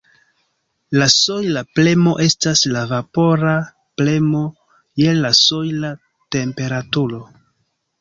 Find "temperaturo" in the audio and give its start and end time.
6.39-7.27